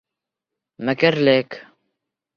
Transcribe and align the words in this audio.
Мәкерлек! 0.89 1.61